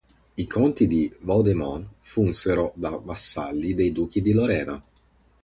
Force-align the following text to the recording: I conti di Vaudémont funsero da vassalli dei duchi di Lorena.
I 0.35 0.47
conti 0.47 0.87
di 0.87 1.13
Vaudémont 1.19 1.87
funsero 1.99 2.71
da 2.75 2.89
vassalli 2.89 3.75
dei 3.75 3.91
duchi 3.91 4.19
di 4.23 4.31
Lorena. 4.33 4.83